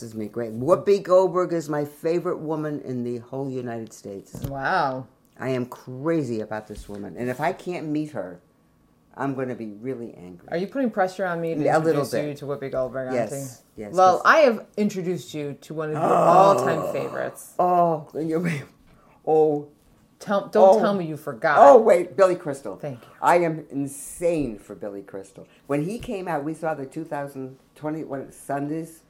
[0.00, 0.52] Is me, great.
[0.52, 4.32] Whoopi Goldberg is my favorite woman in the whole United States.
[4.44, 5.08] Wow.
[5.40, 8.40] I am crazy about this woman, and if I can't meet her,
[9.16, 10.46] I'm going to be really angry.
[10.50, 13.12] Are you putting pressure on me to A introduce you to Whoopi Goldberg?
[13.12, 16.06] Yes, yes, well, I have introduced you to one of your oh.
[16.06, 17.54] all-time favorites.
[17.58, 18.08] Oh,
[19.26, 19.68] oh,
[20.22, 20.80] Tell, don't Oh.
[20.80, 21.56] tell me you forgot.
[21.58, 22.76] oh, wait, Billy Crystal.
[22.76, 23.08] Thank you.
[23.20, 25.48] I am insane for Billy Crystal.
[25.66, 29.01] When he came out, we saw the 2020 when it's Sundays.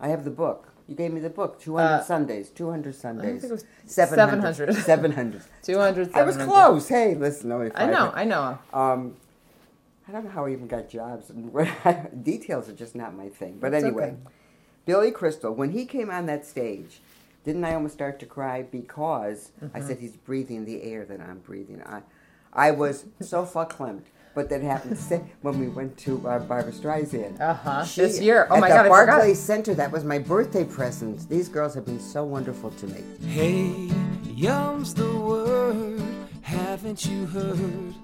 [0.00, 0.72] I have the book.
[0.86, 1.60] You gave me the book.
[1.60, 2.50] 200 Uh, Sundays.
[2.50, 3.44] 200 Sundays.
[3.44, 4.72] it was 700.
[4.72, 4.74] 700.
[4.84, 5.42] 700.
[5.62, 6.44] 200, I was 700.
[6.44, 6.88] close.
[6.88, 7.52] Hey, listen.
[7.52, 8.58] Only I know, I know.
[8.72, 9.16] Um,
[10.08, 11.30] I don't know how I even got jobs.
[12.22, 13.58] Details are just not my thing.
[13.60, 14.16] But It's anyway, okay.
[14.86, 17.00] Billy Crystal, when he came on that stage,
[17.44, 19.86] didn't I almost start to cry because I Mm-hmm.
[19.88, 21.82] said he's breathing the air that I'm breathing.
[21.84, 22.00] I,
[22.54, 24.04] I was so verklempt.
[24.38, 27.40] But that happened say when we went to uh, Barbra Streisand.
[27.40, 27.84] Uh-huh.
[27.96, 28.46] This year.
[28.48, 29.06] Oh at my the God, I forgot.
[29.16, 29.74] Barclays Center.
[29.74, 31.28] That was my birthday present.
[31.28, 33.02] These girls have been so wonderful to me.
[33.26, 33.90] Hey,
[34.22, 36.00] yum's the word,
[36.42, 37.94] haven't you heard?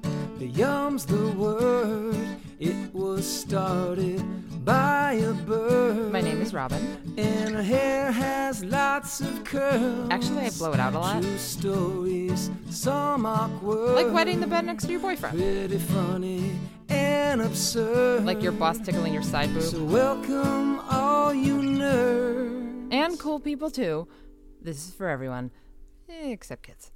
[0.41, 2.17] The yum's the word,
[2.61, 4.23] it was started
[4.65, 6.13] by a bird.
[6.13, 6.83] My name is Robin.
[7.17, 10.09] And her hair has lots of curls.
[10.11, 11.23] Actually, I blow it out a lot.
[11.23, 13.95] True stories, some awkward.
[13.95, 15.37] Like wetting the bed next to your boyfriend.
[15.39, 16.57] Pretty funny
[16.89, 18.25] and absurd.
[18.25, 19.91] Like your boss tickling your side So boob.
[19.91, 22.93] welcome all you nerds.
[22.93, 24.07] And cool people too.
[24.63, 25.51] This is for everyone,
[26.09, 26.91] except kids.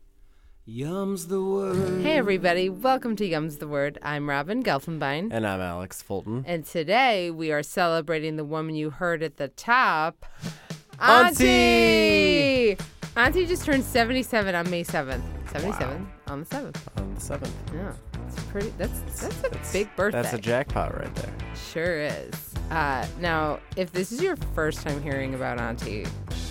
[0.71, 2.03] Yum's the word.
[2.03, 3.99] Hey everybody, welcome to Yum's the Word.
[4.03, 5.31] I'm Robin Gelfenbein.
[5.33, 6.45] And I'm Alex Fulton.
[6.47, 10.27] And today we are celebrating the woman you heard at the top,
[11.01, 12.73] Auntie!
[12.73, 12.85] Auntie!
[13.17, 15.38] Auntie just turned 77 on May 7th.
[15.61, 16.77] 77 on the 7th.
[16.97, 17.55] On the seventh.
[17.75, 17.93] Yeah.
[18.27, 20.23] It's pretty that's that's a big birthday.
[20.23, 21.33] That's a jackpot right there.
[21.73, 22.55] Sure is.
[22.71, 26.07] Uh, now, if this is your first time hearing about Auntie,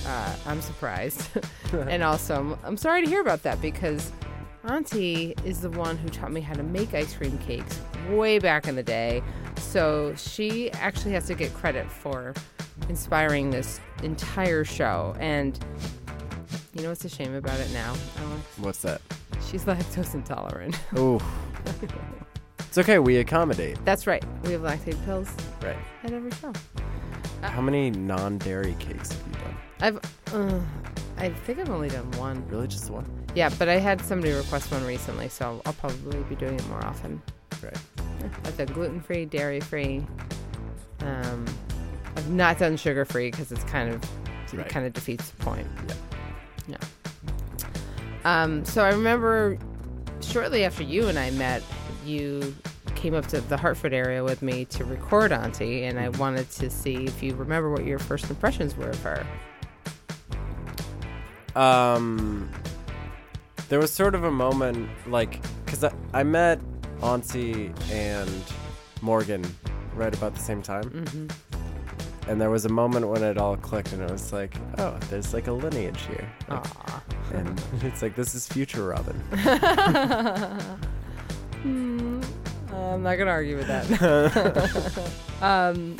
[0.08, 1.30] uh, I'm surprised.
[1.74, 4.12] and also, I'm, I'm sorry to hear about that because
[4.68, 7.80] Auntie is the one who taught me how to make ice cream cakes
[8.10, 9.22] way back in the day.
[9.58, 12.34] So she actually has to get credit for
[12.90, 15.16] inspiring this entire show.
[15.20, 15.60] And
[16.78, 18.58] you know what's a shame about it now, Alex?
[18.58, 19.02] What's that?
[19.50, 20.80] She's lactose intolerant.
[20.98, 21.20] Ooh.
[22.60, 23.00] it's okay.
[23.00, 23.78] We accommodate.
[23.84, 24.24] That's right.
[24.44, 25.30] We have lactate pills
[25.64, 25.76] Right.
[26.04, 26.54] at every show.
[27.42, 29.58] How many non-dairy cakes have you done?
[29.80, 30.60] I've, uh,
[31.18, 32.48] I think I've only done one.
[32.48, 33.06] Really, just one?
[33.36, 36.84] Yeah, but I had somebody request one recently, so I'll probably be doing it more
[36.86, 37.22] often.
[37.64, 37.74] Right.
[37.98, 40.06] Yeah, I've done gluten free, dairy free.
[41.02, 41.46] Um,
[42.16, 44.04] I've not done sugar free because it's kind of
[44.54, 45.68] it kind of defeats the point.
[45.88, 45.94] Yeah.
[46.68, 46.78] Yeah.
[48.26, 49.58] Um, so I remember
[50.22, 51.64] shortly after you and I met,
[52.06, 52.56] you
[52.96, 56.70] came up to the Hartford area with me to record Auntie, and I wanted to
[56.70, 59.26] see if you remember what your first impressions were of her.
[61.56, 62.52] Um,
[63.70, 66.60] there was sort of a moment, like, because I, I met
[67.02, 68.44] Auntie and
[69.02, 69.46] Morgan
[69.94, 70.84] right about the same time.
[70.84, 71.28] Mm-hmm.
[72.28, 75.34] And there was a moment when it all clicked, and it was like, oh, there's
[75.34, 76.30] like a lineage here.
[76.50, 77.04] Like, Aw.
[77.34, 79.22] and it's like, this is future Robin.
[81.64, 82.22] Hmm,
[82.72, 85.12] I'm not gonna argue with that.
[85.42, 85.98] um,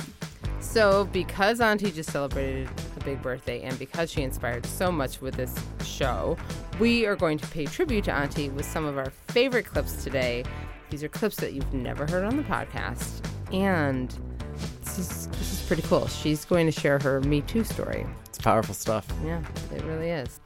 [0.60, 5.34] so because Auntie just celebrated a big birthday, and because she inspired so much with
[5.34, 6.38] this show,
[6.80, 10.44] we are going to pay tribute to Auntie with some of our favorite clips today.
[10.92, 14.16] These are clips that you've never heard on the podcast, and
[14.98, 16.08] this is this is pretty cool.
[16.08, 18.06] She's going to share her Me Too story.
[18.26, 19.08] It's powerful stuff.
[19.24, 19.42] Yeah,
[19.74, 20.40] it really is.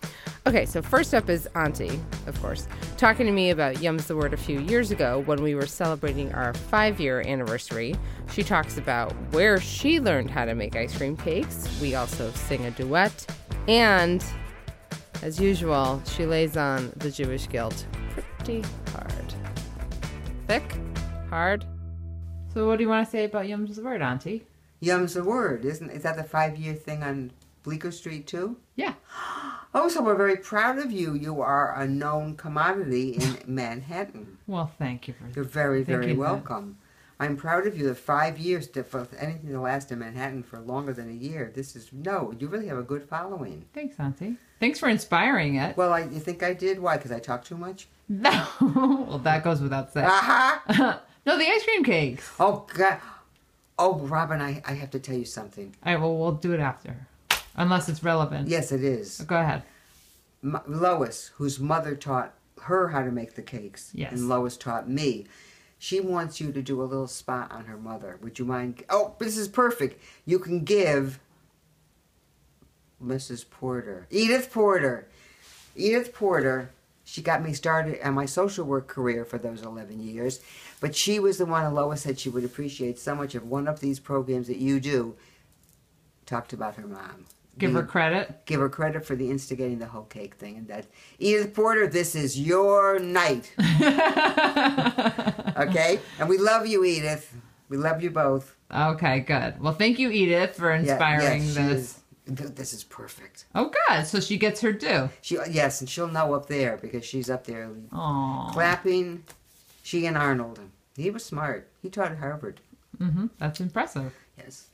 [0.45, 2.67] Okay, so first up is Auntie, of course,
[2.97, 6.33] talking to me about Yums the Word a few years ago when we were celebrating
[6.33, 7.95] our five year anniversary.
[8.31, 11.67] She talks about where she learned how to make ice cream cakes.
[11.81, 13.25] We also sing a duet.
[13.67, 14.23] And,
[15.21, 18.63] as usual, she lays on the Jewish guilt pretty
[18.93, 19.33] hard.
[20.47, 20.63] Thick?
[21.29, 21.65] Hard?
[22.53, 24.45] So, what do you want to say about Yums the Word, Auntie?
[24.81, 25.89] Yum's the word, isn't?
[25.91, 27.31] Is that the five-year thing on
[27.63, 28.57] Bleecker Street too?
[28.75, 28.93] Yeah.
[29.73, 31.13] Oh, so we're very proud of you.
[31.13, 34.37] You are a known commodity in Manhattan.
[34.45, 36.77] Well, thank you for You're very, very welcome.
[37.21, 37.87] I'm proud of you.
[37.87, 41.53] The five years to, for anything to last in Manhattan for longer than a year.
[41.55, 42.33] This is no.
[42.37, 43.63] You really have a good following.
[43.73, 44.35] Thanks, Auntie.
[44.59, 45.77] Thanks for inspiring it.
[45.77, 46.77] Well, I, you think I did?
[46.77, 46.97] Why?
[46.97, 47.87] Because I talk too much?
[48.09, 48.45] No,
[49.07, 50.05] well, that goes without saying.
[50.05, 50.59] Uh-huh.
[50.67, 51.01] Aha!
[51.25, 52.31] No, the ice cream cakes.
[52.39, 52.99] Oh God!
[53.79, 55.75] Oh, Robin, I, I have to tell you something.
[55.85, 57.07] All right, well, we'll do it after,
[57.55, 58.47] unless it's relevant.
[58.47, 59.21] Yes, it is.
[59.21, 59.63] Go ahead.
[60.43, 62.33] M- Lois, whose mother taught
[62.63, 64.11] her how to make the cakes, Yes.
[64.13, 65.25] and Lois taught me.
[65.79, 68.19] She wants you to do a little spot on her mother.
[68.21, 68.83] Would you mind?
[68.89, 69.99] Oh, this is perfect.
[70.25, 71.19] You can give
[73.03, 73.49] Mrs.
[73.49, 74.05] Porter.
[74.11, 75.07] Edith Porter.
[75.75, 76.69] Edith Porter.
[77.11, 80.39] She got me started on my social work career for those 11 years.
[80.79, 83.67] But she was the one, and Lois said she would appreciate so much of one
[83.67, 85.17] of these programs that you do.
[86.25, 87.25] Talked about her mom.
[87.57, 88.45] Give her credit.
[88.45, 90.85] give her credit for the instigating the whole cake thing and that
[91.19, 93.53] Edith Porter, this is your night.
[95.57, 95.99] okay?
[96.17, 97.35] And we love you, Edith.
[97.67, 98.55] We love you both.
[98.73, 99.59] Okay, good.
[99.61, 101.99] Well, thank you, Edith, for Yeah, inspiring yes, she this.
[102.33, 103.45] Is- th- this is perfect.
[103.55, 104.05] Oh, good.
[104.07, 105.09] So she gets her due.
[105.21, 108.51] She yes, and she'll know up there because she's up there Aww.
[108.51, 109.23] clapping.
[109.83, 110.59] She and Arnold.
[110.95, 111.69] He was smart.
[111.81, 112.61] He taught at Harvard.
[112.97, 114.13] hmm That's impressive.
[114.37, 114.67] Yes.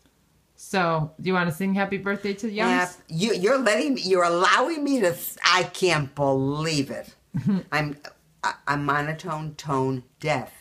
[0.55, 2.97] So, do you want to sing happy birthday to the Youngs?
[3.07, 4.01] You, you're letting me.
[4.01, 5.15] You're allowing me to.
[5.45, 7.13] I can't believe it.
[7.71, 7.97] I'm.
[8.43, 10.51] I- I'm monotone, tone deaf.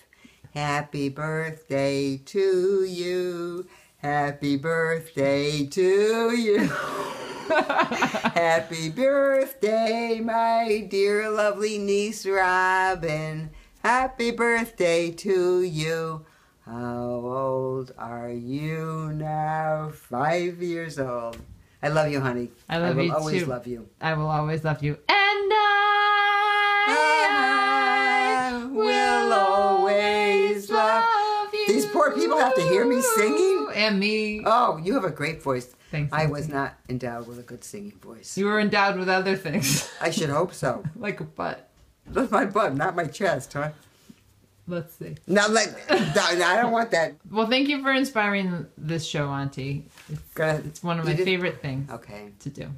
[0.55, 3.67] Happy birthday to you.
[4.07, 6.59] Happy birthday to you.
[7.49, 13.51] Happy birthday, my dear lovely niece Robin.
[13.83, 16.25] Happy birthday to you.
[16.65, 19.91] How old are you now?
[19.93, 21.39] Five years old.
[21.83, 22.53] I love you, honey.
[22.69, 23.49] I love I will you, always too.
[23.49, 23.89] love you.
[24.01, 24.93] I will always love you.
[25.09, 25.53] And
[26.79, 26.93] I,
[28.53, 31.67] I will always love you.
[31.67, 33.56] These poor people have to hear me singing?
[33.77, 34.43] And me.
[34.45, 35.75] Oh, you have a great voice.
[35.91, 38.37] Thanks, I was not endowed with a good singing voice.
[38.37, 39.89] You were endowed with other things.
[40.01, 40.83] I should hope so.
[40.97, 41.69] like a butt.
[42.09, 43.71] That's my butt, not my chest, huh?
[44.69, 45.15] Let's see.
[45.29, 47.15] Not like I don't want that.
[47.31, 49.87] Well, thank you for inspiring this show, Auntie.
[50.09, 52.69] It's, it's one of my did- favorite things Okay, to do.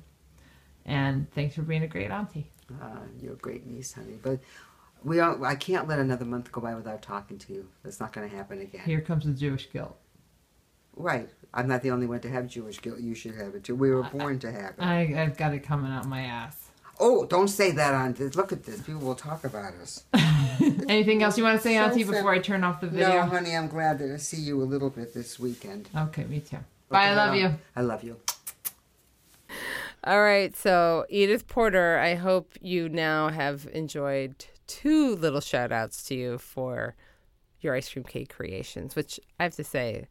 [0.84, 2.50] And thanks for being a great auntie.
[2.82, 2.86] uh,
[3.20, 4.18] you're a great niece, honey.
[4.22, 4.40] But
[5.02, 5.42] we don't.
[5.44, 7.68] I can't let another month go by without talking to you.
[7.82, 8.82] That's not going to happen again.
[8.84, 9.96] Here comes the Jewish guilt.
[10.98, 11.28] Right.
[11.54, 12.98] I'm not the only one to have Jewish guilt.
[13.00, 13.74] You should have it too.
[13.74, 14.82] We were born to have it.
[14.82, 16.68] I, I've got it coming out my ass.
[17.00, 18.34] Oh, don't say that on this.
[18.34, 18.80] Look at this.
[18.82, 20.04] People will talk about us.
[20.88, 22.10] Anything else you want to say, So Auntie, sad.
[22.12, 23.08] before I turn off the video?
[23.08, 25.88] No, honey, I'm glad to see you a little bit this weekend.
[25.96, 26.58] Okay, me too.
[26.88, 27.54] Bye, I love you.
[27.76, 28.16] I love you.
[30.04, 36.02] All right, so Edith Porter, I hope you now have enjoyed two little shout outs
[36.04, 36.94] to you for
[37.60, 40.06] your ice cream cake creations, which I have to say,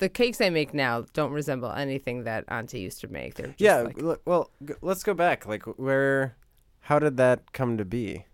[0.00, 3.34] the cakes I make now don't resemble anything that Auntie used to make.
[3.34, 3.82] They're just Yeah.
[3.82, 5.46] like, l- well, g- let's go back.
[5.46, 6.36] Like, where?
[6.80, 8.24] How did that come to be?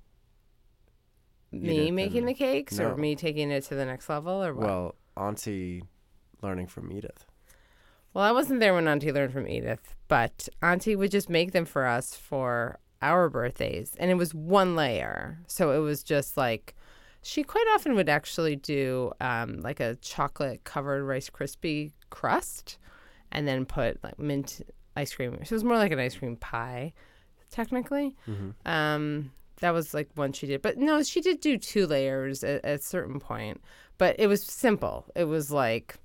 [1.52, 2.90] me making the cakes No.
[2.92, 4.66] or me taking it to the next level or what?
[4.66, 5.84] Well, Auntie
[6.42, 7.24] learning from Edith.
[8.12, 11.64] Well, I wasn't there when Auntie learned from Edith, but Auntie would just make them
[11.64, 13.94] for us for our birthdays.
[13.98, 15.38] And it was one layer.
[15.46, 16.74] So it was just like,
[17.26, 22.78] she quite often would actually do um, like a chocolate covered Rice Krispie crust
[23.32, 24.60] and then put like mint
[24.94, 25.32] ice cream.
[25.32, 26.92] So it was more like an ice cream pie,
[27.50, 28.14] technically.
[28.64, 30.62] Um, that was like one she did.
[30.62, 33.60] But no, she did do two layers at, at a certain point.
[33.98, 35.06] But it was simple.
[35.16, 35.96] It was like,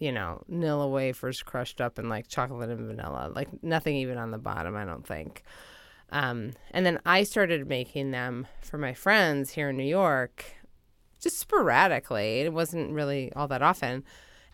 [0.00, 4.32] you know, Nilla wafers crushed up in like chocolate and vanilla, like nothing even on
[4.32, 5.44] the bottom, I don't think.
[6.10, 10.44] Um, and then I started making them for my friends here in New York,
[11.26, 12.40] just sporadically.
[12.40, 14.04] It wasn't really all that often.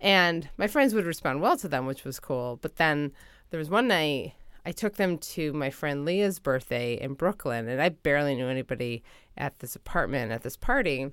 [0.01, 2.59] And my friends would respond well to them, which was cool.
[2.63, 3.13] But then
[3.51, 4.33] there was one night
[4.65, 9.03] I took them to my friend Leah's birthday in Brooklyn, and I barely knew anybody
[9.37, 11.11] at this apartment at this party.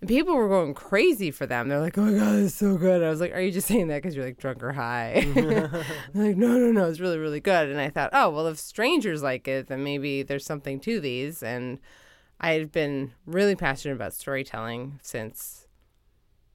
[0.00, 1.68] And people were going crazy for them.
[1.68, 3.88] They're like, "Oh my god, it's so good!" I was like, "Are you just saying
[3.88, 5.68] that because you're like drunk or high?" They're
[6.14, 9.22] like, "No, no, no, it's really, really good." And I thought, "Oh, well, if strangers
[9.22, 11.78] like it, then maybe there's something to these." And
[12.42, 15.68] I had been really passionate about storytelling since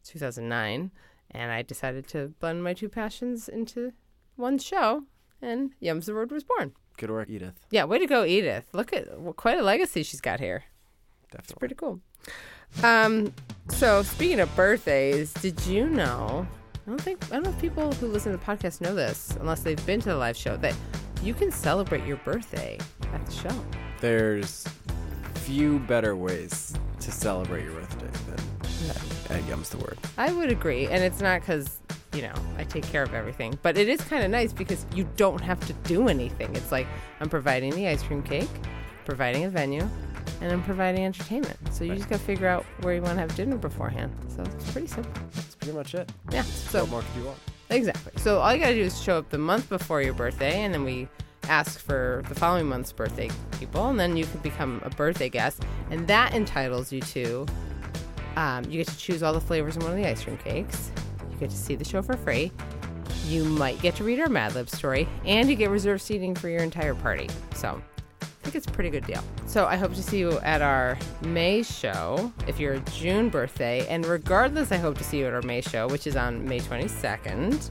[0.04, 0.92] 2009,
[1.32, 3.94] and I decided to blend my two passions into
[4.36, 5.04] one show,
[5.42, 6.74] and Yums the Word was born.
[6.98, 7.66] Good work, Edith.
[7.72, 8.66] Yeah, way to go, Edith!
[8.74, 10.66] Look at what quite a legacy she's got here.
[11.32, 11.60] Definitely.
[11.60, 12.02] Pretty cool.
[12.84, 13.34] Um,
[13.70, 16.46] so speaking of birthdays, did you know?
[16.86, 19.38] I don't think I don't know if people who listen to the podcast know this
[19.40, 20.76] unless they've been to the live show that
[21.22, 22.78] you can celebrate your birthday
[23.14, 23.66] at the show.
[24.00, 24.66] There's
[25.48, 29.98] few better ways to celebrate your birthday than at Yum's the Word.
[30.18, 31.80] I would agree, and it's not because
[32.12, 35.08] you know I take care of everything, but it is kind of nice because you
[35.16, 36.54] don't have to do anything.
[36.54, 36.86] It's like
[37.22, 38.50] I'm providing the ice cream cake,
[39.06, 39.88] providing a venue,
[40.42, 41.58] and I'm providing entertainment.
[41.72, 44.14] So you just got to figure out where you want to have dinner beforehand.
[44.36, 45.14] So it's pretty simple.
[45.34, 46.12] That's pretty much it.
[46.30, 46.42] Yeah.
[46.42, 47.40] So What more could you want?
[47.70, 48.12] Exactly.
[48.18, 50.84] So all you gotta do is show up the month before your birthday, and then
[50.84, 51.08] we
[51.50, 55.64] ask for the following month's birthday people, and then you can become a birthday guest,
[55.90, 57.46] and that entitles you to.
[58.36, 60.92] Um, you get to choose all the flavors in one of the ice cream cakes.
[61.32, 62.52] You get to see the show for free.
[63.26, 66.50] you might get to read our Mad Lib story, and you get reserved seating for
[66.50, 67.30] your entire party.
[67.56, 67.82] So
[68.22, 69.22] I think it's a pretty good deal.
[69.46, 73.86] So I hope to see you at our May show if you're a June birthday.
[73.88, 76.60] And regardless, I hope to see you at our May show, which is on May
[76.60, 77.70] 22nd.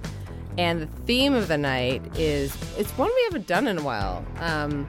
[0.58, 4.24] And the theme of the night is it's one we haven't done in a while.
[4.38, 4.88] Um,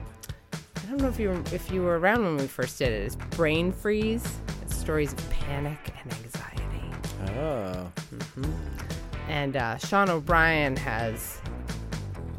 [0.52, 3.04] I don't know if you were, if you were around when we first did it.
[3.04, 4.26] It's brain freeze.
[4.62, 7.36] It's stories of panic and anxiety.
[7.38, 7.92] Oh.
[8.14, 8.52] Mm-hmm.
[9.28, 11.38] And uh, Sean O'Brien has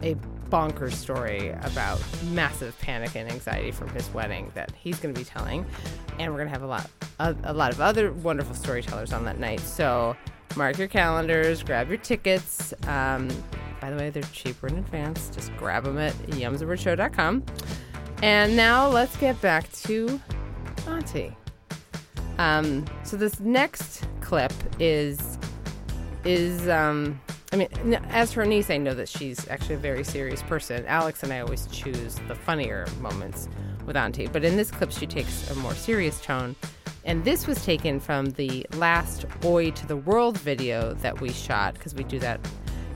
[0.02, 0.16] a
[0.50, 5.26] bonkers story about massive panic and anxiety from his wedding that he's going to be
[5.26, 5.64] telling,
[6.18, 9.26] and we're going to have a lot, a, a lot of other wonderful storytellers on
[9.26, 9.60] that night.
[9.60, 10.18] So
[10.56, 12.74] mark your calendars, grab your tickets.
[12.88, 13.30] Um,
[13.82, 15.30] by the way, they're cheaper in advance.
[15.30, 17.44] Just grab them at yumsthewordshow.com.
[18.22, 20.20] And now let's get back to
[20.88, 21.36] Auntie.
[22.38, 25.38] Um, so this next clip is
[26.26, 27.20] is um
[27.52, 27.68] I mean,
[28.10, 30.86] as her niece, I know that she's actually a very serious person.
[30.86, 33.50] Alex and I always choose the funnier moments
[33.88, 36.56] with Auntie, but in this clip, she takes a more serious tone.
[37.10, 41.74] And this was taken from the last Oi to the World video that we shot
[41.74, 42.40] because we do that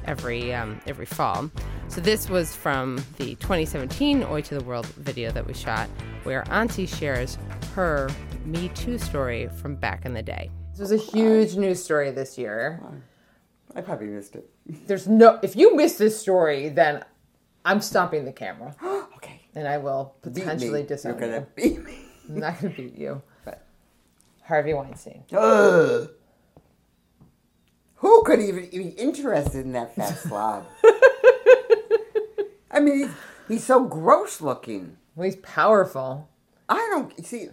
[0.05, 1.49] every um, every fall.
[1.87, 5.89] So this was from the 2017 Oi to the World video that we shot,
[6.25, 7.39] where Auntie shares
[7.73, 8.07] her
[8.45, 10.51] Me Too story from back in the day.
[10.73, 12.83] This was a huge news story this year.
[13.75, 14.47] I probably missed it.
[14.87, 15.39] There's no.
[15.41, 17.03] If you miss this story, then
[17.65, 18.75] I'm stopping the camera
[19.15, 19.41] okay.
[19.55, 20.87] and I will potentially me.
[20.87, 21.97] disown You're gonna beat me.
[22.29, 23.21] I'm not going to beat you.
[24.45, 25.23] Harvey Weinstein.
[25.31, 26.09] Ugh.
[27.95, 30.65] Who could even be interested in that fat slob?
[32.71, 33.09] I mean, he's,
[33.47, 34.97] he's so gross looking.
[35.15, 36.27] Well, he's powerful.
[36.67, 37.49] I don't see.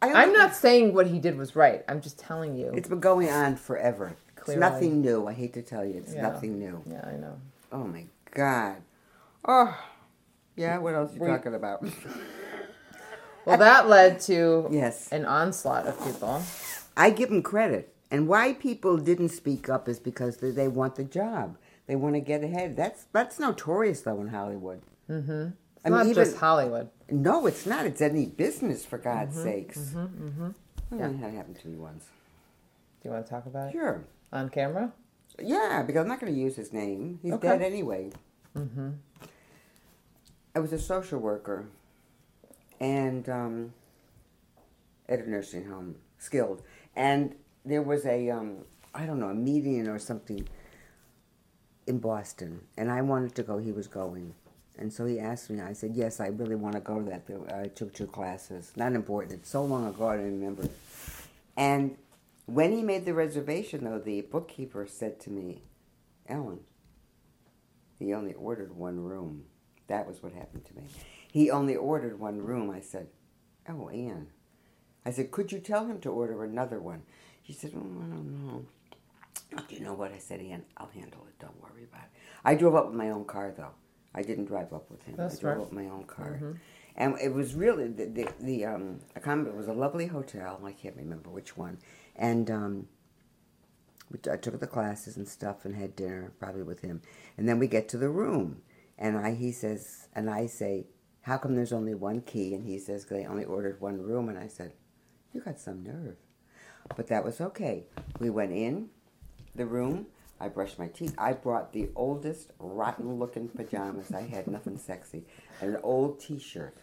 [0.00, 1.84] I don't I'm not saying what he did was right.
[1.88, 2.72] I'm just telling you.
[2.74, 4.16] It's been going on forever.
[4.34, 4.60] Clearly.
[4.64, 5.26] It's nothing new.
[5.28, 6.22] I hate to tell you, it's Yeah.
[6.22, 6.82] nothing new.
[6.90, 7.38] yeah, I know.
[7.70, 8.76] Oh my god.
[9.44, 9.78] Oh,
[10.56, 10.78] yeah.
[10.78, 11.84] What else are you talking about?
[13.44, 16.42] Well, that led to yes, an onslaught of people.
[16.96, 17.94] I give them credit.
[18.10, 21.56] And why people didn't speak up is because they, they want the job.
[21.86, 22.76] They want to get ahead.
[22.76, 24.82] That's that's notorious though in Hollywood.
[25.10, 25.48] Mm-hmm.
[25.76, 26.90] It's I not mean, even- just Hollywood.
[27.10, 27.84] No, it's not.
[27.86, 29.78] It's any business for God's Mm-hmm, sakes.
[29.78, 30.50] Mm-hmm,
[30.92, 31.08] Yeah.
[31.08, 32.04] That happened to me once.
[33.02, 34.04] Do you want to talk about it Sure.
[34.32, 34.92] on camera?
[35.42, 37.18] Yeah, because I'm not going to use his name.
[37.22, 37.48] He's Okay.
[37.48, 38.12] dead anyway.
[38.56, 38.90] Mm-hmm.
[40.54, 41.66] I was a social worker,
[42.80, 43.72] and um,
[45.08, 46.62] at a nursing home, skilled,
[46.96, 48.58] and there was a um,
[48.94, 50.48] I don't know a meeting or something
[51.86, 53.58] in Boston, and I wanted to go.
[53.58, 54.34] He was going,
[54.78, 55.60] and so he asked me.
[55.60, 57.22] I said yes, I really want to go to that.
[57.54, 58.72] I took two classes.
[58.76, 59.40] Not important.
[59.40, 60.68] It's so long ago, I don't remember.
[61.56, 61.96] And
[62.46, 65.62] when he made the reservation, though, the bookkeeper said to me,
[66.28, 66.60] Ellen,
[67.98, 69.44] he only ordered one room.
[69.92, 70.84] That was what happened to me.
[71.30, 72.70] He only ordered one room.
[72.70, 73.08] I said,
[73.68, 74.28] Oh, Anne.
[75.04, 77.02] I said, Could you tell him to order another one?
[77.42, 78.64] She said, Oh, I don't know.
[79.68, 80.10] Do you know what?
[80.10, 81.38] I said, Anne, I'll handle it.
[81.38, 82.10] Don't worry about it.
[82.42, 83.74] I drove up with my own car, though.
[84.14, 85.14] I didn't drive up with him.
[85.18, 85.58] That's I drove smart.
[85.58, 86.40] up with my own car.
[86.96, 90.58] And it was really, the, the, the um, it was a lovely hotel.
[90.64, 91.76] I can't remember which one.
[92.16, 92.88] And um,
[94.30, 97.02] I took the classes and stuff and had dinner probably with him.
[97.36, 98.62] And then we get to the room,
[98.98, 100.86] and I he says, and I say,
[101.22, 104.38] "How come there's only one key?" And he says, "They only ordered one room." And
[104.38, 104.72] I said,
[105.32, 106.16] "You got some nerve."
[106.96, 107.84] But that was okay.
[108.18, 108.88] We went in
[109.54, 110.06] the room.
[110.40, 111.14] I brushed my teeth.
[111.16, 114.12] I brought the oldest, rotten-looking pajamas.
[114.12, 115.24] I had nothing sexy,
[115.60, 116.76] and an old T-shirt.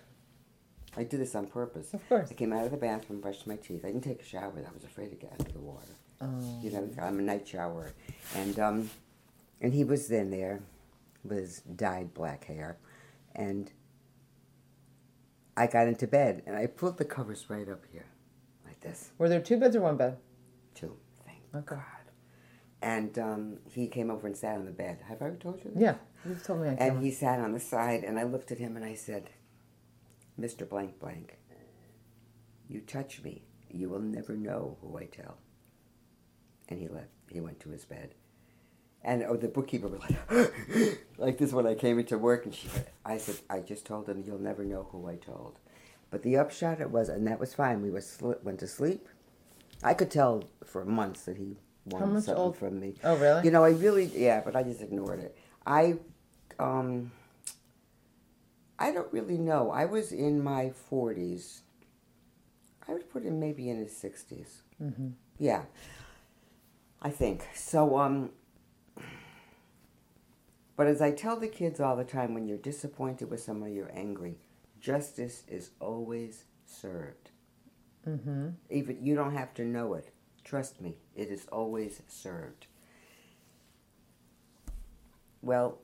[0.95, 1.93] I do this on purpose.
[1.93, 2.31] Of course.
[2.31, 3.83] I came out of the bathroom, brushed my teeth.
[3.83, 4.53] I didn't take a shower.
[4.55, 5.93] I was afraid to get under the water.
[6.21, 6.59] Oh.
[6.61, 7.93] You know, I'm a night shower,
[8.35, 8.89] and um,
[9.61, 10.61] and he was then there,
[11.23, 12.77] with his dyed black hair,
[13.35, 13.71] and
[15.57, 18.05] I got into bed and I pulled the covers right up here,
[18.65, 20.17] like this, Were there two beds or one bed?
[20.73, 20.95] Two,
[21.25, 21.75] Thank Okay.
[21.75, 21.83] God.
[22.81, 24.99] And um, he came over and sat on the bed.
[25.09, 25.81] Have I ever told you this?
[25.81, 25.95] Yeah,
[26.25, 26.95] you've told me camera.
[26.95, 29.31] And he sat on the side, and I looked at him and I said,
[30.39, 30.67] Mr.
[30.67, 31.37] Blank Blank,
[32.69, 35.39] you touch me, you will never know who I tell.
[36.69, 37.09] And he left.
[37.29, 38.15] He went to his bed.
[39.03, 42.67] And oh, the bookkeeper was like, like this when I came into work, and she
[42.67, 45.57] said, I said, I just told him you'll never know who I told.
[46.11, 47.81] But the upshot it was, and that was fine.
[47.81, 49.07] We were sli- went to sleep.
[49.83, 52.95] I could tell for months that he wanted something old- from me.
[53.03, 53.45] Oh, really?
[53.45, 55.37] You know, I really, yeah, but I just ignored it.
[55.65, 55.97] I,
[56.59, 57.11] um,
[58.77, 59.71] I don't really know.
[59.71, 61.61] I was in my forties.
[62.87, 65.09] I would put him maybe in his 60s Mm-hmm.
[65.37, 65.63] Yeah,
[67.01, 67.97] I think so.
[67.99, 68.31] Um,
[70.79, 73.91] But as I tell the kids all the time, when you're disappointed with someone, you're
[73.93, 74.37] angry.
[74.79, 77.31] Justice is always served.
[78.07, 78.51] Mm-hmm.
[78.69, 80.13] Even you don't have to know it.
[80.45, 82.67] Trust me, it is always served.
[85.41, 85.79] Well,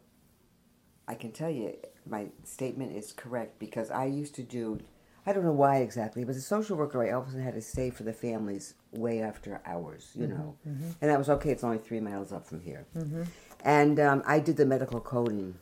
[1.09, 1.75] I can tell you
[2.07, 4.79] my statement is correct because I used to do,
[5.25, 7.89] I don't know why exactly, but as a social worker, I often had to stay
[7.89, 10.37] for the families way after hours, you mm-hmm.
[10.37, 10.55] know.
[10.65, 10.89] Mm-hmm.
[11.01, 12.85] And that was okay, it's only three miles up from here.
[12.95, 13.23] Mm-hmm.
[13.65, 15.55] And um, I did the medical coding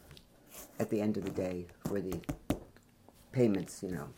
[0.77, 2.19] at the end of the day for the
[3.31, 4.09] payments, you know.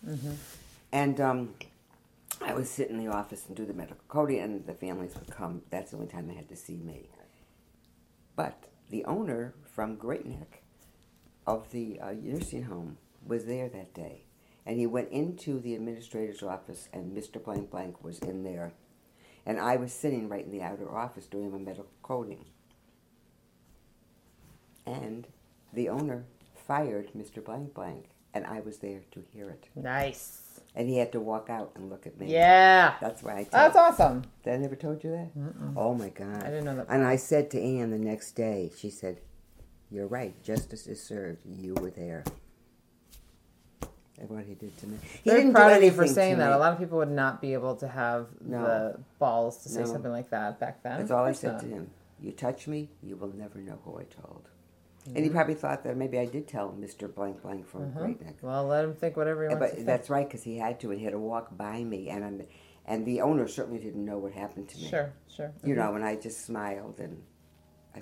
[0.92, 1.54] And um,
[2.42, 5.30] I would sit in the office and do the medical coding, and the families would
[5.30, 5.62] come.
[5.70, 7.10] That's the only time they had to see me.
[8.36, 10.64] But the owner from Great Neck
[11.46, 14.24] of the uh, nursing home was there that day.
[14.66, 17.44] And he went into the administrator's office, and Mr.
[17.44, 18.74] Blank Blank was in there.
[19.46, 22.46] And I was sitting right in the outer office doing my medical coding.
[24.86, 25.28] And
[25.74, 26.26] the owner
[26.68, 27.44] fired Mr.
[27.44, 29.68] Blank Blank, and I was there to hear it.
[29.76, 30.42] Nice.
[30.76, 32.28] And he had to walk out and look at me.
[32.32, 32.96] Yeah.
[33.00, 34.24] That's why I told That's awesome.
[34.44, 35.30] Did I never told you that?
[35.78, 36.44] Oh my God.
[36.44, 39.22] I didn't know that And I said to Anne the next day, she said,
[39.90, 41.46] You're right, justice is served.
[41.46, 42.24] You were there.
[44.20, 44.98] And what he did to me.
[45.24, 46.48] He Very didn't proud do of you for saying that.
[46.48, 46.54] me.
[46.54, 48.62] A lot of people would not be able to have No.
[48.64, 49.86] the balls to say No.
[49.88, 51.00] something like that back then.
[51.00, 51.62] That's all I said not.
[51.62, 51.90] to him.
[52.22, 54.48] You touch me, you will never know who I told.
[55.06, 55.24] And Mm-hmm.
[55.24, 57.14] he probably thought that maybe I did tell Mr.
[57.14, 58.36] Blank Blank from Great Neck.
[58.42, 59.86] Well, let him think whatever he Yeah, wants to but think.
[59.88, 62.42] that's right, because he had to, and he had to walk by me, and I'm-
[62.88, 64.88] and the owner certainly didn't know what happened to me.
[64.88, 65.52] Sure, sure.
[65.64, 67.22] You know, and I just smiled, and
[67.96, 68.02] I,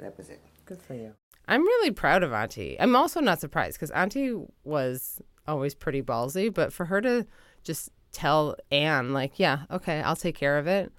[0.00, 0.40] that was it.
[0.66, 1.14] Good for you.
[1.48, 2.78] I'm really proud of Auntie.
[2.80, 7.26] I'm also not surprised because Auntie was always pretty ballsy, but for her to
[7.62, 10.92] just tell Anne, like, yeah, okay, I'll take care of it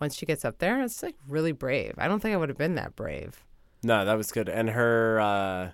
[0.00, 1.94] once she gets up there, it's like really brave.
[1.98, 3.44] I don't think I would have been that brave.
[3.82, 4.48] No, that was good.
[4.48, 5.70] And her uh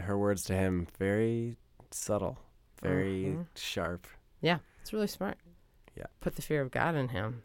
[0.00, 1.56] her words to him very
[1.90, 2.38] subtle,
[2.82, 4.06] very sharp.
[4.40, 5.38] Yeah, it's really smart.
[5.96, 6.06] Yeah.
[6.20, 7.42] Put the fear of God in him.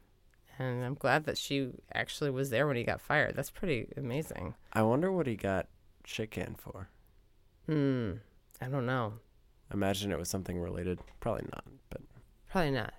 [0.60, 3.36] And I'm glad that she actually was there when he got fired.
[3.36, 4.54] That's pretty amazing.
[4.74, 5.68] I wonder what he got
[6.06, 6.90] shit canned for.
[7.68, 8.14] Hmm.
[8.62, 9.14] I don't know.
[9.74, 11.00] Imagine it was something related.
[11.20, 12.02] Probably not, but
[12.50, 12.94] Probably not.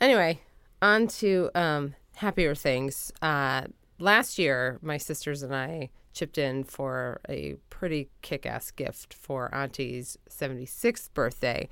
[0.00, 0.40] Anyway,
[0.80, 3.12] on to um, happier things.
[3.20, 3.64] Uh,
[3.98, 9.52] last year, my sisters and I chipped in for a pretty kick ass gift for
[9.54, 11.68] Auntie's 76th birthday.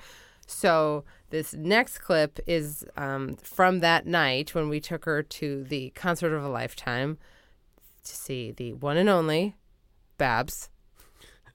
[0.47, 5.91] So, this next clip is um, from that night when we took her to the
[5.91, 7.17] concert of a lifetime
[8.05, 9.55] to see the one and only
[10.19, 10.69] Babs.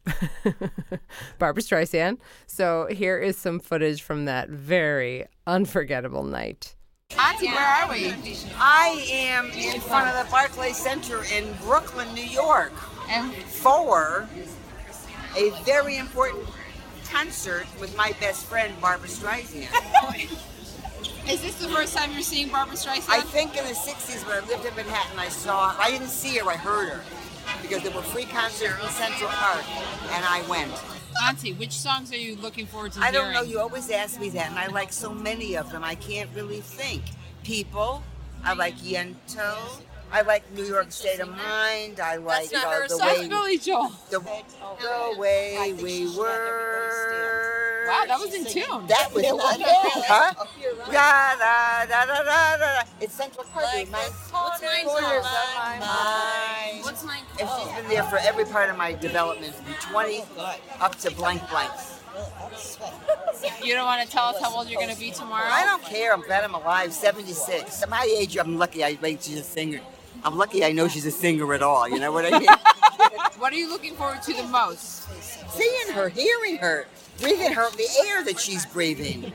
[1.39, 2.17] Barbra Streisand.
[2.45, 6.76] So here is some footage from that very unforgettable night.
[7.19, 8.13] Auntie, where are we?
[8.57, 12.73] I am in front of the Barclays Center in Brooklyn, New York,
[13.09, 14.27] And for
[15.35, 16.47] a very important
[17.09, 19.67] concert with my best friend Barbra Streisand.
[21.29, 23.09] is this the first time you're seeing Barbra Streisand?
[23.09, 25.75] I think in the '60s when I lived in Manhattan, I saw.
[25.79, 27.03] I didn't see her, I heard her
[27.61, 29.63] because there were free concerts in Central Park,
[30.11, 30.73] and I went.
[31.23, 33.41] Auntie, which songs are you looking forward to I don't know.
[33.41, 35.84] You always ask me that, and I like so many of them.
[35.84, 37.03] I can't really think.
[37.43, 38.03] People.
[38.43, 39.82] I like Yentl.
[40.12, 41.99] I like New York State of Mind.
[41.99, 43.91] I like That's not uh, her the song, way Billy Joel.
[44.10, 47.58] the, the way we were.
[47.88, 48.88] Wow, that was in tune.
[48.88, 50.34] That was huh?
[50.91, 52.84] Da, da, da, da, da, da.
[52.99, 53.65] It's Central Park.
[53.65, 56.66] Like my What's mine corners of my mind.
[57.39, 60.23] And she's been there for every part of my development, from 20
[60.80, 62.00] up to blank blanks.
[63.63, 65.47] You don't want to tell us how old you're going to be tomorrow?
[65.47, 66.13] I don't care.
[66.13, 66.91] I'm glad I'm alive.
[66.91, 67.84] 76.
[67.84, 68.84] At my age, I'm lucky.
[68.84, 69.82] I think she's a singer.
[70.23, 70.63] I'm lucky.
[70.63, 71.88] I know she's a singer at all.
[71.88, 72.50] You know what I mean?
[73.38, 75.08] What are you looking forward to the most?
[75.52, 76.88] Seeing her, hearing her,
[77.19, 79.32] breathing her, the air that she's breathing.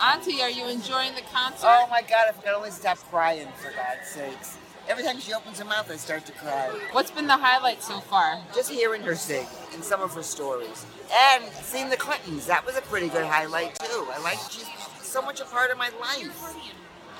[0.00, 1.66] Auntie, are you enjoying the concert?
[1.66, 2.26] Oh my God!
[2.28, 4.56] If I could only stop crying, for God's sakes.
[4.90, 6.68] Every time she opens her mouth, I start to cry.
[6.90, 8.40] What's been the highlight so far?
[8.52, 10.84] Just hearing her sing and some of her stories,
[11.32, 12.46] and seeing the Clintons.
[12.46, 14.08] That was a pretty good highlight too.
[14.12, 14.68] I like she's
[15.00, 16.56] so much a part of my life.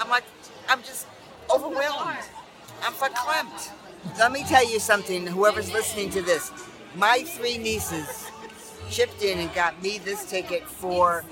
[0.00, 0.24] I'm like,
[0.68, 1.06] I'm just
[1.48, 2.18] overwhelmed.
[2.82, 3.70] I'm verklempt.
[4.18, 5.24] Let me tell you something.
[5.24, 6.50] Whoever's listening to this,
[6.96, 8.32] my three nieces
[8.90, 11.24] chipped in and got me this ticket for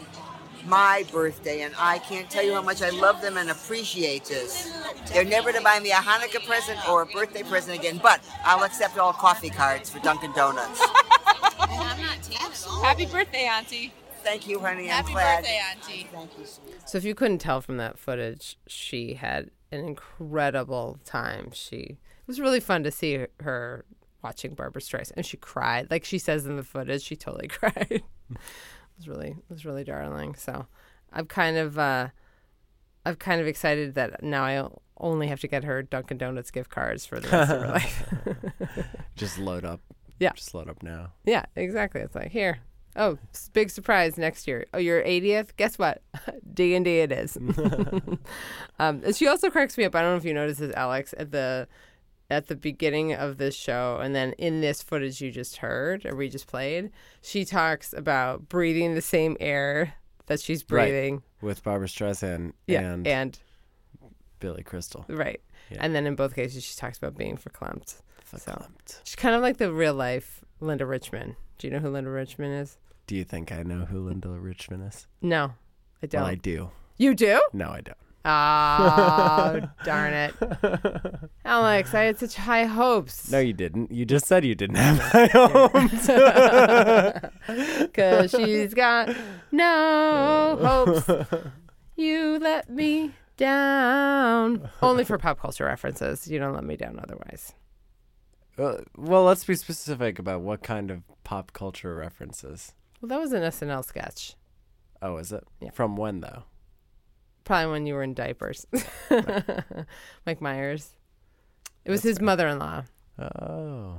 [0.68, 4.72] my birthday, and I can't tell you how much I love them and appreciate this.
[5.12, 8.64] They're never to buy me a Hanukkah present or a birthday present again, but I'll
[8.64, 10.80] accept all coffee cards for Dunkin' Donuts.
[12.82, 13.92] Happy birthday, Auntie.
[14.22, 14.84] Thank you, honey.
[14.84, 15.38] I'm Happy glad.
[15.42, 16.08] birthday, Auntie.
[16.12, 16.78] Thank you, sweetie.
[16.86, 21.50] So if you couldn't tell from that footage, she had an incredible time.
[21.52, 23.84] She it was really fun to see her
[24.22, 25.90] watching Barbra Streisand, and she cried.
[25.90, 28.02] Like she says in the footage, she totally cried.
[28.98, 30.34] It was really, it was really darling.
[30.34, 30.66] So,
[31.12, 32.08] I'm kind of, uh,
[33.06, 36.70] I'm kind of excited that now I only have to get her Dunkin' Donuts gift
[36.70, 38.14] cards for the rest of her life.
[39.16, 39.80] Just load up.
[40.18, 40.32] Yeah.
[40.32, 41.12] Just load up now.
[41.24, 42.00] Yeah, exactly.
[42.00, 42.58] It's like here.
[42.96, 43.16] Oh,
[43.52, 44.66] big surprise next year.
[44.74, 45.50] Oh, your 80th.
[45.56, 46.02] Guess what?
[46.54, 47.38] D and D it is.
[48.80, 49.94] um, she also cracks me up.
[49.94, 51.68] I don't know if you noticed this, Alex, at the
[52.30, 56.14] at the beginning of this show, and then in this footage you just heard or
[56.14, 56.90] we just played,
[57.22, 59.94] she talks about breathing the same air
[60.26, 60.90] that she's Right.
[60.90, 61.22] breathing.
[61.40, 63.38] With Barbra Streisand Yeah, and, and
[64.40, 65.04] Billy Crystal.
[65.08, 65.40] right.
[65.70, 65.78] Yeah.
[65.80, 68.00] And then in both cases, she talks about being verklempt.
[68.24, 69.00] So Verklempt.
[69.04, 71.36] she's kind of like the real life Linda Richman.
[71.58, 72.76] Do you know who Linda Richman is?
[73.06, 75.06] Do you think I know who Linda Richmond is?
[75.22, 75.54] No,
[76.02, 76.20] I don't.
[76.22, 76.70] Well, I do.
[76.98, 77.40] You do?
[77.54, 77.96] No, I don't.
[78.30, 80.34] Oh, darn it.
[81.46, 83.30] Alex, I had such high hopes.
[83.30, 83.90] No, you didn't.
[83.90, 86.08] You just said you didn't have high hopes.
[87.80, 89.14] Because she's got
[89.50, 91.42] no hopes.
[91.96, 94.68] You let me down.
[94.82, 96.28] Only for pop culture references.
[96.28, 97.54] You don't let me down otherwise.
[98.58, 102.72] Uh, well, let's be specific about what kind of pop culture references.
[103.00, 104.34] Well, that was an SNL sketch.
[105.00, 105.44] Oh, is it?
[105.60, 105.70] Yeah.
[105.70, 106.42] From when though?
[107.48, 108.66] Probably when you were in diapers.
[110.26, 110.90] Mike Myers.
[111.86, 112.26] It was That's his fair.
[112.26, 112.82] mother in law.
[113.18, 113.94] Oh.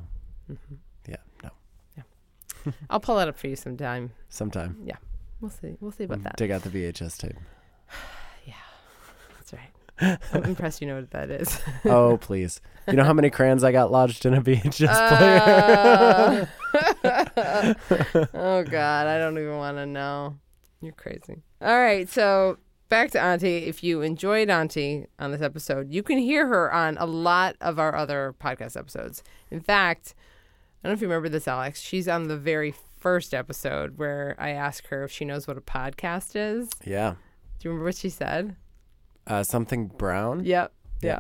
[1.08, 1.50] Yeah, no.
[1.98, 2.04] Yeah.
[2.92, 4.12] I'll pull that up for you sometime.
[4.30, 4.78] Sometime.
[4.86, 4.98] Yeah.
[5.42, 5.76] We'll see.
[5.80, 6.38] We'll see about that.
[6.38, 7.38] Dig out the VHS tape.
[8.46, 8.54] Yeah.
[9.36, 10.20] That's right.
[10.32, 11.60] I'm impressed you know what that is.
[11.86, 12.62] oh, please.
[12.88, 16.46] You know how many crayons I got lodged in a VHS Uh,
[18.36, 20.38] oh God, I don't even want to know.
[20.82, 21.42] You're crazy.
[21.62, 23.66] All right, so back to Auntie.
[23.66, 27.80] If you enjoyed Auntie on this episode, you can hear her on a lot of
[27.80, 29.24] our other podcast episodes.
[29.52, 30.16] In fact,
[30.84, 31.82] I don't know if you remember this, Alex.
[31.82, 35.62] She's on the very first episode where I asked her if she knows what a
[35.62, 36.70] podcast is.
[36.84, 37.16] yeah.
[37.60, 38.56] Do you remember what she said?
[39.28, 40.46] Uh, something brown?
[40.46, 40.72] Yep.
[41.02, 41.10] Yeah.
[41.10, 41.20] Yeah.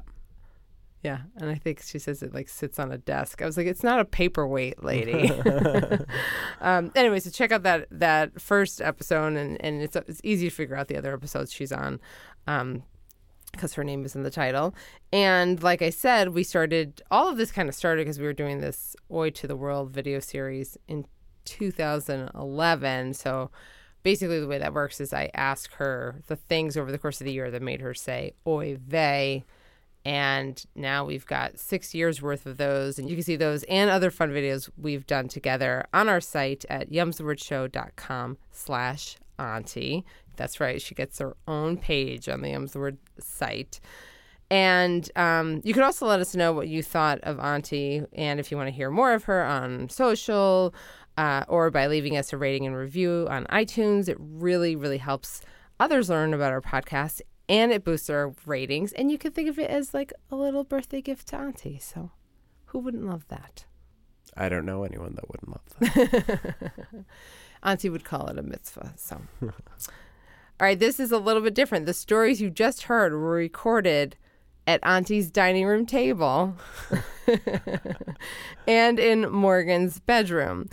[1.01, 1.19] Yeah.
[1.37, 3.41] And I think she says it like sits on a desk.
[3.41, 5.31] I was like, it's not a paperweight, lady.
[6.61, 10.55] um, anyway, so check out that that first episode, and, and it's it's easy to
[10.55, 11.99] figure out the other episodes she's on.
[12.47, 12.83] Um,
[13.51, 14.75] because her name is in the title.
[15.11, 18.33] And like I said, we started all of this kind of started because we were
[18.33, 21.05] doing this Oi to the World video series in
[21.45, 23.13] 2011.
[23.15, 23.49] So
[24.03, 27.25] basically, the way that works is I ask her the things over the course of
[27.25, 29.45] the year that made her say Oi vey.
[30.09, 32.97] And now we've got six years worth of those.
[32.97, 36.65] And you can see those and other fun videos we've done together on our site
[36.67, 40.03] at yumsthewordshow.com slash auntie.
[40.35, 40.81] That's right.
[40.81, 43.79] She gets her own page on the Yums the Word site.
[44.49, 48.49] And um, you can also let us know what you thought of Auntie and if
[48.49, 50.73] you want to hear more of her on social
[51.19, 54.09] uh, or by leaving us a rating and review on iTunes.
[54.09, 55.41] It really, really helps
[55.79, 58.93] others learn about our podcast and it boosts our ratings.
[58.93, 61.79] And you can think of it as like a little birthday gift to Auntie.
[61.79, 62.11] So
[62.67, 63.65] who wouldn't love that?
[64.37, 67.05] I don't know anyone that wouldn't love that.
[67.63, 68.93] Auntie would call it a mitzvah.
[68.95, 69.51] So, all
[70.61, 71.87] right, this is a little bit different.
[71.87, 74.15] The stories you just heard were recorded
[74.67, 76.55] at Auntie's dining room table
[78.67, 80.69] and in Morgan's bedroom.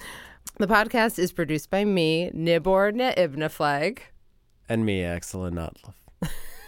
[0.59, 3.99] The podcast is produced by me, Nibor Neibnaflag.
[4.69, 5.95] and me, Axel Notlef.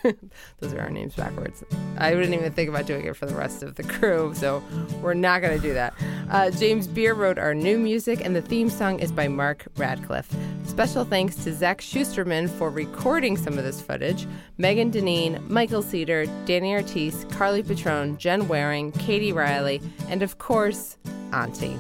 [0.61, 1.65] Those are our names backwards.
[1.99, 4.63] I wouldn't even think about doing it for the rest of the crew, so
[5.03, 5.95] we're not going to do that.
[6.31, 10.35] Uh, James Beer wrote our new music, and the theme song is by Mark Radcliffe.
[10.65, 14.27] Special thanks to Zach Schusterman for recording some of this footage,
[14.59, 20.97] Megan Deneen, Michael Cedar, Danny Ortiz, Carly Patron, Jen Waring, Katie Riley, and of course,
[21.33, 21.77] Auntie.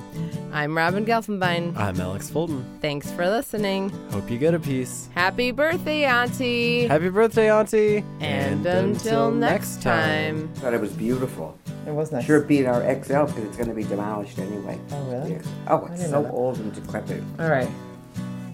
[0.52, 1.76] I'm Robin Gelfenbein.
[1.76, 2.64] I'm Alex Fulton.
[2.80, 3.90] Thanks for listening.
[4.10, 5.08] Hope you get a piece.
[5.14, 6.86] Happy birthday, Auntie!
[6.86, 8.04] Happy birthday, Auntie.
[8.20, 10.48] and until next time.
[10.56, 11.56] Thought it was beautiful.
[11.86, 12.24] It was nice.
[12.26, 14.78] Sure beat our XL because it's going to be demolished anyway.
[14.92, 15.32] Oh, really?
[15.32, 15.42] Yeah.
[15.68, 17.22] Oh, it's so old and decrepit.
[17.38, 17.68] All right.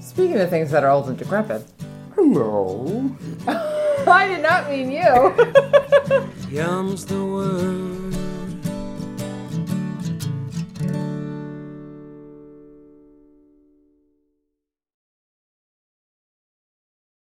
[0.00, 1.64] Speaking of things that are old and decrepit,
[2.14, 3.10] Hello.
[4.06, 5.34] I did not mean you.
[6.56, 8.23] Yum's the word.